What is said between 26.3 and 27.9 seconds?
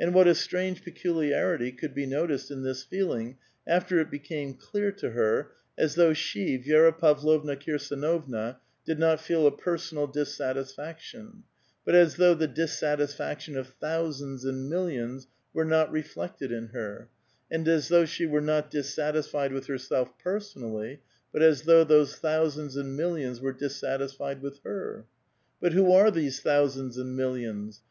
thousands and millions?